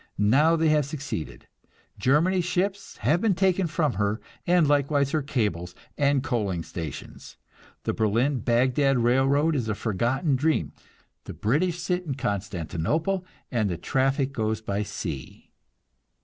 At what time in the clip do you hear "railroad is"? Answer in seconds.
8.97-9.69